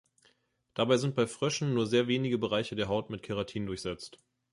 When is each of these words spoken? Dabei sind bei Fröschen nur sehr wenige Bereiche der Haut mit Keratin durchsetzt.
Dabei 0.73 0.97
sind 0.97 1.13
bei 1.13 1.27
Fröschen 1.27 1.75
nur 1.75 1.85
sehr 1.85 2.07
wenige 2.07 2.39
Bereiche 2.39 2.75
der 2.75 2.87
Haut 2.87 3.11
mit 3.11 3.21
Keratin 3.21 3.67
durchsetzt. 3.67 4.17